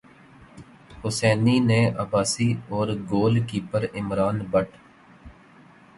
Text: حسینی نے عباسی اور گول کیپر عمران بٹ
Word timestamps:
حسینی 1.01 1.57
نے 1.69 1.81
عباسی 2.03 2.49
اور 2.69 2.87
گول 3.11 3.35
کیپر 3.49 3.81
عمران 3.95 4.37
بٹ 4.51 4.69